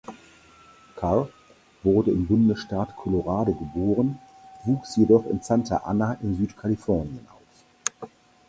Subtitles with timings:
[0.95, 1.29] Carr
[1.83, 4.17] wurde im Bundesstaat Colorado geboren,
[4.63, 8.09] wuchs jedoch in Santa Ana in Südkalifornien auf.